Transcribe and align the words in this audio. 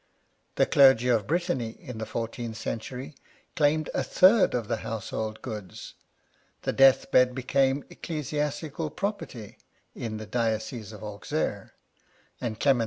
The 0.55 0.65
clergy 0.65 1.09
of 1.09 1.27
Brittany, 1.27 1.77
in 1.79 1.99
the 1.99 2.07
fourteenth 2.07 2.57
century, 2.57 3.13
claimed 3.55 3.87
a 3.93 4.01
third 4.03 4.55
of 4.55 4.67
the 4.67 4.77
household 4.77 5.43
goods; 5.43 5.93
the 6.63 6.73
death 6.73 7.11
bed 7.11 7.35
became 7.35 7.85
ecclesiastical 7.87 8.89
property 8.89 9.59
in 9.93 10.17
the 10.17 10.25
42 10.25 10.25
Strange 10.25 10.25
Wills 10.25 10.29
diocese 10.31 10.91
of 10.91 11.03
Auxerre; 11.03 11.73
and 12.41 12.59
Clement 12.59 12.79
V. 12.79 12.79